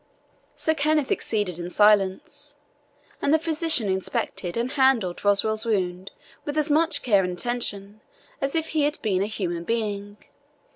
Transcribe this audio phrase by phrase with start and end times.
[0.55, 2.55] Sir Kenneth acceded in silence,
[3.21, 6.09] and the physician inspected and handled Roswal's wound
[6.43, 8.01] with as much care and attention
[8.41, 10.17] as if he had been a human being.